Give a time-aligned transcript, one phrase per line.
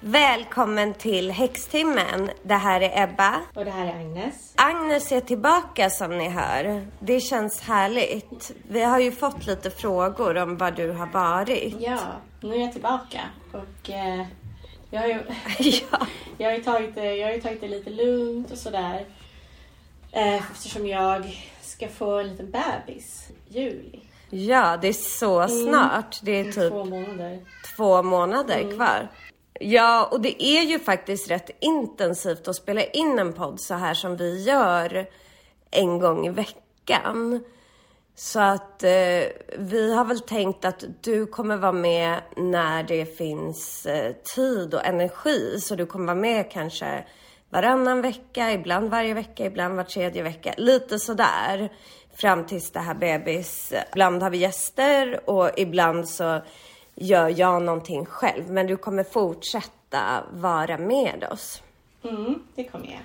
[0.00, 2.30] Välkommen till Häxtimmen.
[2.42, 3.34] Det här är Ebba.
[3.54, 4.54] Och det här är Agnes.
[4.56, 6.86] Agnes är tillbaka som ni hör.
[7.00, 8.52] Det känns härligt.
[8.68, 11.76] Vi har ju fått lite frågor om vad du har varit.
[11.80, 11.98] Ja,
[12.40, 13.20] nu är jag tillbaka.
[13.52, 14.26] Och eh,
[14.90, 15.20] jag, har ju,
[15.90, 16.06] Ja.
[16.38, 19.06] jag, har ju tagit det, jag har tagit det lite lugnt och sådär.
[20.12, 23.28] Eh, eftersom jag ska få en liten bebis.
[23.48, 24.00] Juli.
[24.30, 26.18] Ja, det är så snart.
[26.22, 27.40] Det är Om typ Två månader.
[27.76, 29.08] två månader kvar.
[29.60, 33.94] Ja, och det är ju faktiskt rätt intensivt att spela in en podd så här
[33.94, 35.06] som vi gör
[35.70, 37.44] en gång i veckan.
[38.18, 39.24] Så att eh,
[39.58, 44.84] vi har väl tänkt att du kommer vara med när det finns eh, tid och
[44.84, 45.60] energi.
[45.60, 47.04] Så du kommer vara med kanske
[47.50, 50.54] varannan vecka, ibland varje vecka, ibland var tredje vecka.
[50.56, 51.72] Lite sådär
[52.14, 53.72] fram tills det här bebis.
[53.92, 56.40] Ibland har vi gäster och ibland så
[56.94, 58.50] gör jag någonting själv.
[58.50, 61.62] Men du kommer fortsätta vara med oss.
[62.02, 63.02] Mm, det kommer jag.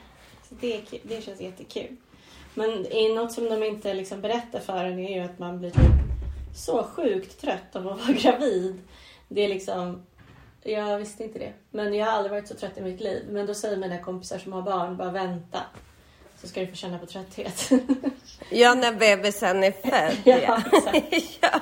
[0.49, 1.97] Så det, det känns jättekul.
[2.53, 2.85] Men
[3.16, 5.81] något som de inte liksom berättar för en är ju att man blir typ
[6.55, 8.81] så sjukt trött av att vara gravid.
[9.27, 10.02] Det är liksom...
[10.63, 11.53] Jag visste inte det.
[11.71, 13.25] Men jag har aldrig varit så trött i mitt liv.
[13.30, 15.59] Men då säger mina kompisar som har barn, bara vänta.
[16.41, 17.69] Så ska du få känna på trötthet.
[18.49, 20.15] Ja, när bebisen är född.
[20.43, 21.38] Ja, exakt.
[21.41, 21.59] ja.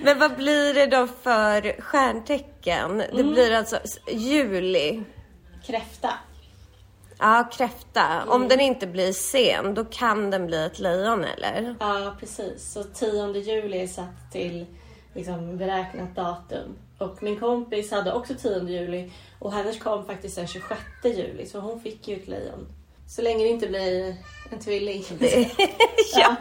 [0.00, 2.98] Men vad blir det då för stjärntecken?
[2.98, 3.32] Det Mm.
[3.32, 3.78] blir alltså
[4.12, 5.02] juli.
[5.66, 6.14] Kräfta.
[7.18, 8.24] Ja, kräfta.
[8.28, 11.74] Om den inte blir sen, då kan den bli ett lejon, eller?
[11.80, 12.72] Ja, precis.
[12.72, 14.66] Så 10 juli är satt till
[15.14, 16.76] liksom, beräknat datum.
[16.98, 21.60] Och min kompis hade också 10 juli och hennes kom faktiskt den 26 juli så
[21.60, 22.66] hon fick ju ett lejon.
[23.06, 24.16] Så länge det inte blir
[24.50, 25.04] en tvilling.
[26.16, 26.36] ja,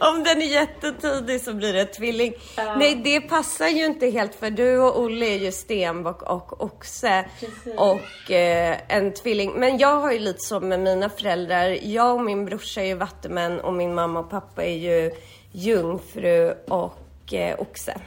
[0.00, 2.34] om den är jättetidig så blir det tvilling.
[2.56, 2.76] Ja.
[2.78, 7.24] Nej, det passar ju inte helt för du och Olle är ju stenbock och oxe
[7.40, 7.74] Precis.
[7.76, 9.52] och eh, en tvilling.
[9.52, 11.78] Men jag har ju lite så med mina föräldrar.
[11.82, 15.10] Jag och min brorsa är ju vattumän och min mamma och pappa är ju
[15.52, 18.00] jungfru och eh, oxe.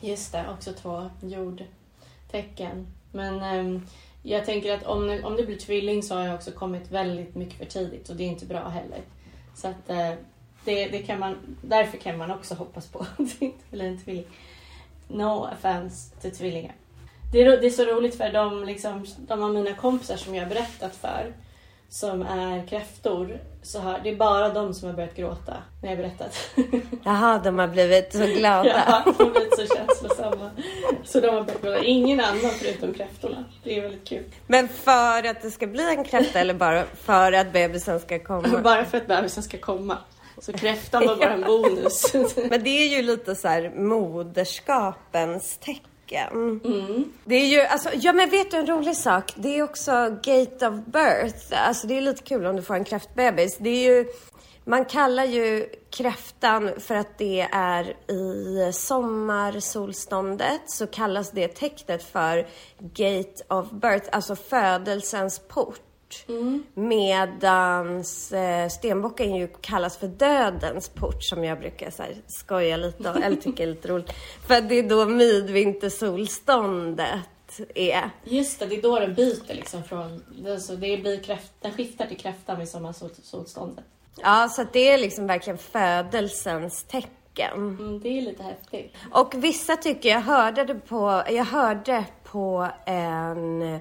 [0.00, 2.86] Just det, också två jordtecken.
[3.12, 3.86] Men ehm,
[4.30, 7.58] jag tänker att om, om det blir tvilling så har jag också kommit väldigt mycket
[7.58, 9.00] för tidigt och det är inte bra heller.
[9.54, 10.12] Så att eh,
[10.64, 14.04] det, det kan man, därför kan man också hoppas på att det inte blir en
[14.04, 14.26] tvilling.
[15.08, 16.74] No offense till tvillingar.
[17.32, 20.42] Det är, det är så roligt för de, liksom, de av mina kompisar som jag
[20.42, 21.32] har berättat för
[21.88, 25.98] som är kräftor, så har, det är bara de som har börjat gråta när jag
[25.98, 26.36] berättat.
[27.04, 28.68] Jaha, de har blivit så glada.
[28.68, 30.50] Ja, de har blivit så känslosamma.
[31.04, 31.84] Så de har börjat gråta.
[31.84, 33.44] Ingen annan förutom kräftorna.
[33.64, 34.24] Det är väldigt kul.
[34.46, 38.58] Men för att det ska bli en kräfta eller bara för att bebisen ska komma?
[38.64, 39.98] Bara för att bebisen ska komma.
[40.38, 42.14] Så kräftan var bara en bonus.
[42.50, 45.84] Men det är ju lite så här moderskapens tecken.
[46.12, 47.12] Mm.
[47.24, 49.32] Det är ju, alltså, ja men vet du en rolig sak?
[49.36, 49.92] Det är också
[50.22, 51.68] gate of birth.
[51.68, 53.58] Alltså det är lite kul om du får en kräftbebis.
[53.58, 54.06] Det är ju,
[54.64, 62.46] man kallar ju kräftan för att det är i sommarsolståndet så kallas det tecknet för
[62.80, 65.80] gate of birth, alltså födelsens port.
[66.74, 73.10] Medans eh, stenbocken ju kallas för dödens port som jag brukar så här, skoja lite
[73.10, 74.12] om, eller tycker är lite roligt.
[74.46, 78.10] För det är då midvintersolståndet är.
[78.24, 80.24] Just det, det är då den byter liksom från...
[80.42, 83.84] Det, så det blir kräft, den skiftar till kräftan vid sommarsolståndet.
[84.16, 87.76] Ja, så det är liksom verkligen födelsens tecken.
[87.78, 88.94] Mm, det är lite häftigt.
[89.12, 93.80] Och vissa tycker, jag hörde det på, jag hörde på en,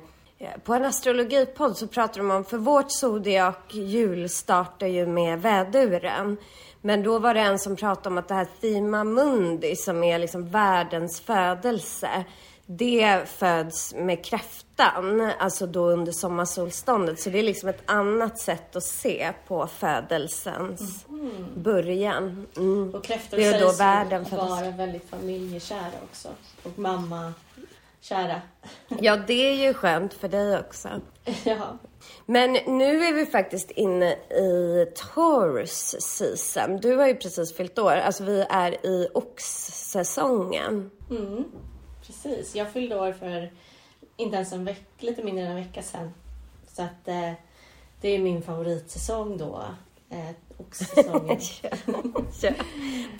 [0.64, 6.38] på en astrologipodd så pratar de om, för vårt zodiak jul startar ju med väduren.
[6.82, 10.20] Men då var det en som pratade om att det här Thema Mundi som är
[10.20, 12.26] liksom världens födelse.
[12.66, 17.20] Det föds med kräftan, alltså då under sommarsolståndet.
[17.20, 21.06] Så det är liksom ett annat sätt att se på födelsens
[21.56, 22.48] början.
[22.58, 22.96] Mm.
[22.96, 26.30] Och kräftor Det är då sägs världen vara väldigt familjekära också.
[26.64, 26.80] Och
[28.12, 28.42] mamma-kära.
[29.02, 30.90] Ja, det är ju skönt för dig också.
[31.46, 31.78] ja.
[32.26, 36.78] Men nu är vi faktiskt inne i Taurus season.
[36.78, 37.92] Du har ju precis fyllt år.
[37.92, 40.92] Alltså vi är i oxsäsongen.
[41.10, 41.44] Mm,
[42.06, 42.56] precis.
[42.56, 43.52] Jag fyllde år för
[44.18, 46.14] inte ens en vecka, lite mindre än en vecka sedan.
[46.68, 47.32] Så att eh,
[48.02, 49.64] det är min favoritsäsong då.
[50.10, 51.40] Eh, oxsäsongen.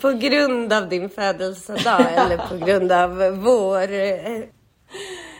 [0.00, 3.88] På grund av din födelsedag eller på grund av vår...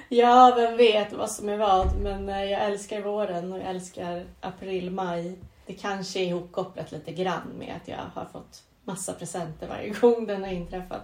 [0.09, 2.01] Ja, vem vet vad som är vad.
[2.01, 5.39] Men eh, jag älskar våren och jag älskar april, maj.
[5.67, 10.27] Det kanske är ihopkopplat lite grann med att jag har fått massa presenter varje gång
[10.27, 11.03] den har inträffat.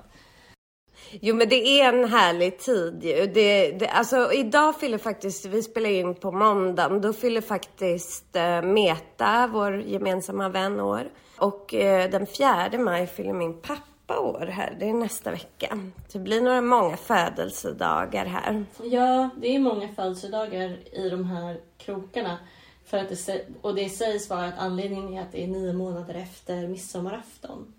[1.20, 3.26] Jo men det är en härlig tid ju.
[3.26, 8.62] Det, det, alltså idag fyller faktiskt, vi spelar in på måndagen, då fyller faktiskt eh,
[8.62, 11.10] Meta, vår gemensamma vän, år.
[11.36, 15.78] Och eh, den 4 maj fyller min pappa år här, det är nästa vecka.
[16.12, 18.64] Det blir några många födelsedagar här.
[18.82, 22.38] Ja, det är många födelsedagar i de här krokarna.
[22.84, 26.14] För att det, och det sägs vara att anledningen är att det är nio månader
[26.14, 27.74] efter midsommarafton.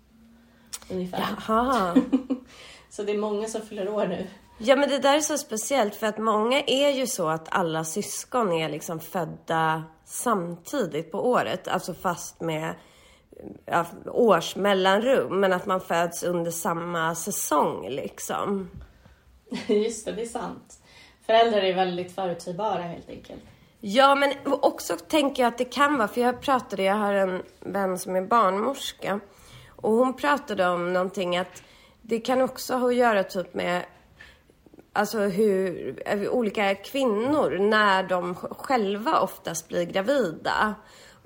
[0.90, 1.24] Ungefär.
[1.48, 1.94] Jaha.
[2.90, 4.26] Så det är många som fyller år nu.
[4.58, 7.84] Ja men det där är så speciellt för att många är ju så att alla
[7.84, 11.68] syskon är liksom födda samtidigt på året.
[11.68, 12.74] Alltså fast med
[13.64, 15.40] ja, års mellanrum.
[15.40, 18.70] Men att man föds under samma säsong liksom.
[19.66, 20.78] Just det, det är sant.
[21.26, 23.42] Föräldrar är väldigt förutsägbara helt enkelt.
[23.80, 27.42] Ja, men också tänker jag att det kan vara, för jag pratade, jag har en
[27.60, 29.20] vän som är barnmorska
[29.76, 31.62] och hon pratade om någonting att
[32.02, 33.82] det kan också ha att göra typ med
[34.92, 40.74] alltså hur olika kvinnor, när de själva oftast blir gravida.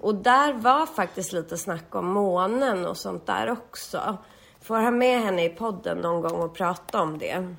[0.00, 4.19] Och där var faktiskt lite snack om månen och sånt där också.
[4.61, 7.55] Får ha med henne i podden någon gång och prata om det.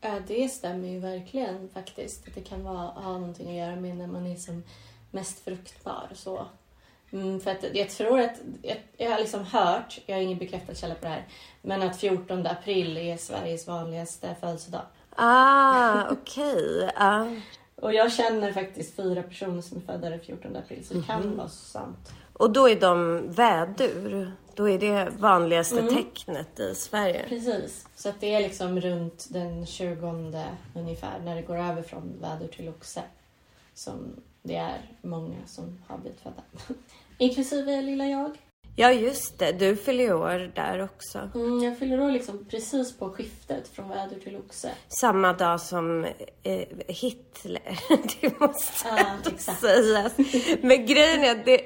[0.00, 2.28] Ja, det stämmer ju verkligen faktiskt.
[2.28, 4.62] Att det kan vara, ha någonting att göra med när man är som
[5.10, 6.08] mest fruktbar.
[6.14, 6.46] Så.
[7.12, 10.74] Mm, för att jag tror att, jag, jag har liksom hört, jag har ingen bekräftad
[10.74, 11.24] källa på det här,
[11.62, 14.82] men att 14 april är Sveriges vanligaste födelsedag.
[15.16, 16.84] Ah, okej.
[16.84, 17.32] Okay.
[17.32, 17.38] Uh.
[17.80, 21.22] Och jag känner faktiskt fyra personer som är födda den 14 april, så det kan
[21.22, 21.36] mm.
[21.36, 22.12] vara sant.
[22.32, 24.32] Och då är de vädur?
[24.54, 25.94] Då är det vanligaste mm.
[25.94, 27.24] tecknet i Sverige?
[27.28, 27.88] Precis.
[27.96, 30.44] Så att det är liksom runt den 20
[30.74, 33.02] ungefär, när det går över från vädur till oxe,
[33.74, 36.42] som det är många som har blivit födda.
[37.18, 38.36] Inklusive lilla jag.
[38.80, 39.52] Ja, just det.
[39.52, 41.30] Du fyller år där också.
[41.34, 44.70] Mm, jag fyller år liksom precis på skiftet från väder till oxe.
[44.88, 46.04] Samma dag som
[46.42, 47.78] eh, Hitler.
[48.20, 50.12] det måste ah, sägas.
[50.62, 51.60] Men grejen är att det...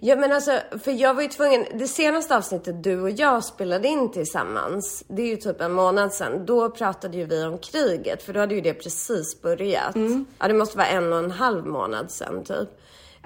[0.00, 3.88] Ja men alltså, för jag var ju tvungen, det senaste avsnittet du och jag spelade
[3.88, 8.22] in tillsammans, det är ju typ en månad sedan, då pratade ju vi om kriget,
[8.22, 9.94] för då hade ju det precis börjat.
[9.94, 10.26] Mm.
[10.38, 12.68] Ja, det måste vara en och en halv månad sedan typ.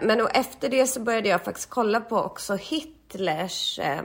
[0.03, 4.03] Men och efter det så började jag faktiskt kolla på också Hitlers eh,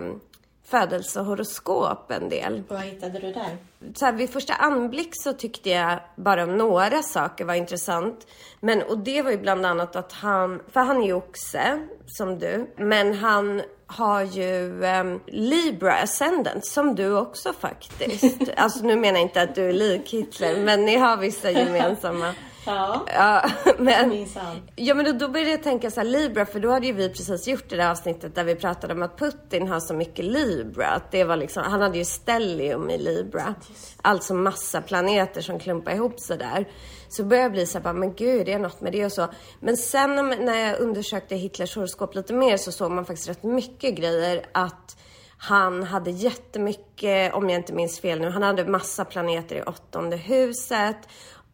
[0.72, 2.64] födelsehoroskop en del.
[2.68, 3.58] Vad hittade du där?
[3.96, 8.28] Så här, vid första anblick så tyckte jag bara några saker var intressant.
[8.60, 12.40] Men, och det var ju bland annat att han, för han är ju oxe, som
[12.40, 18.50] du, men han har ju um, Libra ascendant, som du också faktiskt.
[18.56, 22.34] alltså nu menar jag inte att du är lik Hitler, men ni har vissa gemensamma
[22.66, 24.62] Ja, ja men, minsann.
[24.76, 27.10] Ja, men då, då började jag tänka så här, Libra, för då hade ju vi
[27.10, 30.88] precis gjort det där avsnittet där vi pratade om att Putin har så mycket Libra.
[30.88, 33.56] Att det var liksom, han hade ju stellium i Libra.
[34.02, 36.68] Alltså massa planeter som klumpar ihop sig där.
[37.10, 39.28] Så började jag bli så här, men gud, det är något med det och så.
[39.60, 43.96] Men sen när jag undersökte Hitlers horoskop lite mer så såg man faktiskt rätt mycket
[43.96, 44.98] grejer att
[45.44, 50.18] han hade jättemycket, om jag inte minns fel nu, han hade massa planeter i åttonde
[50.18, 50.98] huset.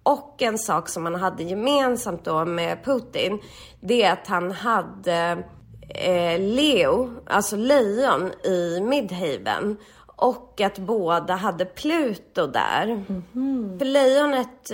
[0.07, 3.39] Och en sak som han hade gemensamt då med Putin,
[3.80, 5.44] det är att han hade
[5.90, 9.78] eh, Leo, alltså lejon, i Midhaven.
[10.06, 12.83] Och att båda hade Pluto där.
[12.83, 13.78] Mm -hmm.
[13.78, 14.71] För lejonet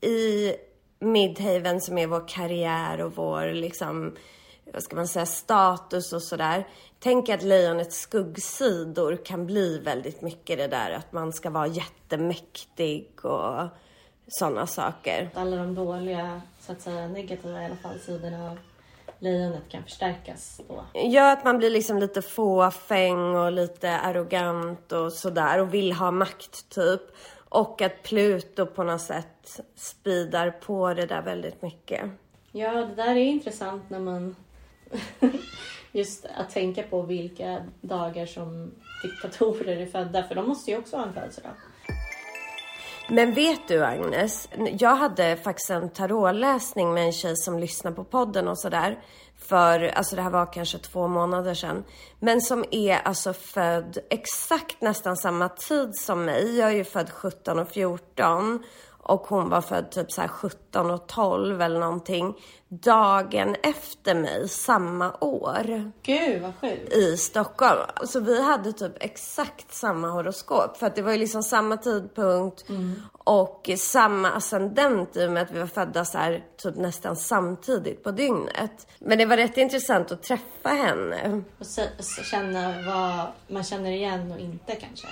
[0.00, 0.52] i
[1.00, 4.16] Midhaven som är vår karriär och vår liksom,
[4.72, 6.68] vad ska man säga, status och sådär.
[7.00, 13.24] Tänk att lejonets skuggsidor kan bli väldigt mycket det där att man ska vara jättemäktig
[13.24, 13.68] och
[14.30, 15.30] sådana saker.
[15.34, 18.58] Alla de dåliga, så att säga negativa i alla fall, sidorna av
[19.18, 20.84] lejonet kan förstärkas då.
[20.92, 26.10] Ja, att man blir liksom lite fåfäng och lite arrogant och sådär och vill ha
[26.10, 27.00] makt typ.
[27.48, 32.10] Och att Pluto på något sätt spidar på det där väldigt mycket.
[32.52, 34.36] Ja, det där är intressant när man
[35.92, 38.70] just att tänka på vilka dagar som
[39.02, 41.52] diktatorer är födda, för de måste ju också ha en födelsedag.
[43.12, 44.48] Men vet du Agnes,
[44.78, 48.98] jag hade faktiskt en tarotläsning med en tjej som lyssnar på podden och sådär.
[49.38, 51.84] För, alltså det här var kanske två månader sedan.
[52.18, 56.58] Men som är alltså född exakt nästan samma tid som mig.
[56.58, 58.62] Jag är ju född 17 och 14
[59.10, 62.34] och hon var född typ så här 17 och 12 eller någonting.
[62.68, 65.90] Dagen efter mig samma år.
[66.02, 66.92] Gud vad sjukt.
[66.92, 67.80] I Stockholm.
[68.06, 70.76] Så vi hade typ exakt samma horoskop.
[70.76, 73.02] För att det var ju liksom samma tidpunkt Mm.
[73.10, 78.04] och samma ascendent i och med att vi var födda så här typ nästan samtidigt
[78.04, 78.86] på dygnet.
[78.98, 81.42] Men det var rätt intressant att träffa henne.
[81.58, 85.06] Och se, se- känna vad man känner igen och inte kanske.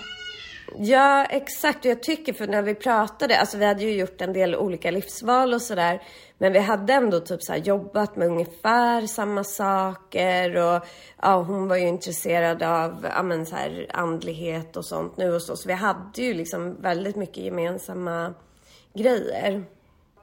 [0.76, 1.84] Ja, exakt.
[1.84, 4.90] Och jag tycker för när vi pratade, alltså vi hade ju gjort en del olika
[4.90, 6.02] livsval och sådär.
[6.38, 10.86] Men vi hade ändå typ så här jobbat med ungefär samma saker och
[11.22, 15.42] ja, hon var ju intresserad av ja, men så här andlighet och sånt nu och
[15.42, 15.56] så.
[15.56, 18.34] Så vi hade ju liksom väldigt mycket gemensamma
[18.94, 19.64] grejer.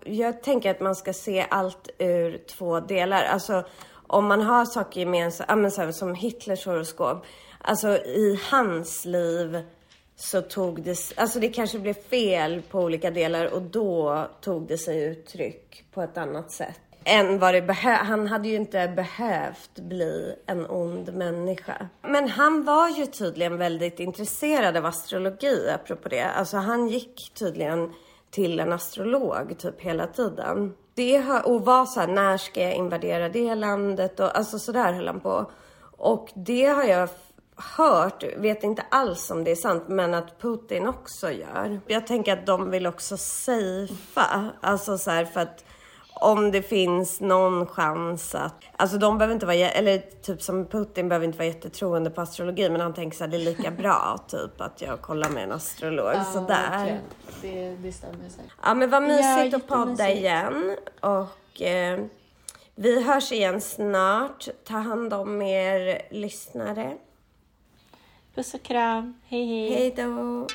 [0.03, 3.23] Jag tänker att man ska se allt ur två delar.
[3.23, 3.63] Alltså
[4.07, 7.25] om man har saker gemensamt, ja, men så här, som Hitlers horoskop.
[7.61, 9.63] Alltså i hans liv
[10.15, 14.77] så tog det, alltså det kanske blev fel på olika delar och då tog det
[14.77, 16.79] sig uttryck på ett annat sätt.
[17.07, 21.89] Än vad det behö- han hade ju inte behövt bli en ond människa.
[22.01, 26.23] Men han var ju tydligen väldigt intresserad av astrologi apropå det.
[26.23, 27.93] Alltså han gick tydligen
[28.31, 30.73] till en astrolog typ hela tiden.
[30.93, 34.19] Det har, och var så här, när ska jag invadera det landet?
[34.19, 35.51] Och alltså sådär höll han på.
[35.97, 37.09] Och det har jag
[37.55, 41.79] hört, vet inte alls om det är sant, men att Putin också gör.
[41.87, 44.51] Jag tänker att de vill också safea.
[44.61, 45.63] Alltså så här för att
[46.21, 48.63] om det finns någon chans att...
[48.77, 52.69] Alltså de behöver inte vara, eller typ som Putin behöver inte vara jättetroende på astrologi,
[52.69, 55.51] men han tänker så här, det är lika bra typ att jag kollar med en
[55.51, 56.15] astrolog.
[56.33, 56.69] Sådär.
[56.71, 57.01] verkligen.
[57.41, 58.51] Det, det stämmer säkert.
[58.63, 60.77] Ja men vad mysigt Ja, att podda igen.
[60.99, 61.99] Och eh,
[62.75, 64.47] vi hörs igen snart.
[64.63, 66.97] Ta hand om er lyssnare.
[68.35, 69.13] Puss och kram.
[69.27, 69.73] Hej hej.
[69.73, 70.47] Hej då!